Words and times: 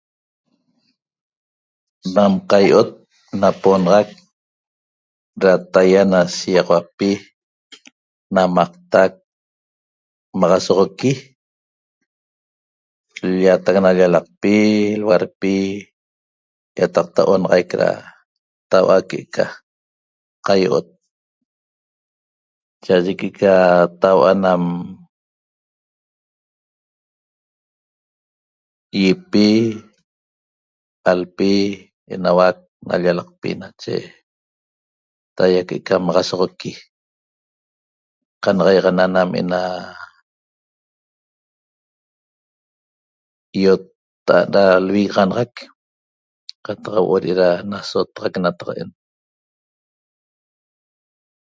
Nam 2.15 2.33
qai'ot 2.49 2.89
napoxanac 3.41 4.07
da 5.41 5.51
taya 5.73 6.01
na 6.11 6.19
shiyaxauapi 6.37 7.09
namaqtac 8.35 9.11
maxasoxoqui 10.39 11.11
lyataq 13.37 13.75
na 13.81 13.89
llalaqpi 13.97 14.53
laulapi 14.99 15.53
yataqta 16.79 17.21
'onaxaic 17.31 17.69
da 17.81 17.89
taua 18.71 18.97
que'eca 19.09 19.45
qai'ot 20.47 20.87
cha'aye 22.83 23.11
que'eca 23.19 23.53
taua 24.01 24.31
nam 24.43 24.63
yipi 29.01 29.47
'alpi 31.09 31.51
enauac 32.13 32.57
na 32.87 32.95
llalaqpi 33.03 33.49
nache 33.61 33.95
taya 35.35 35.61
que'eca 35.67 35.95
maxasoxoqui 36.07 36.71
qanayaxana 38.43 39.05
nam 39.15 39.29
ena 39.41 39.61
i'otta'at 43.61 44.45
da 44.55 44.63
lvigaxanaxac 44.87 45.53
qaltaq 46.65 46.93
huo'o 47.03 47.17
de'eda 47.23 47.47
nasotaxac 47.71 48.33
nataqa'en 48.43 48.89